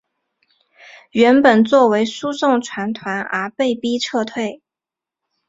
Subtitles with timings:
[1.11, 4.63] 原本作为输送船团而被逼撤退。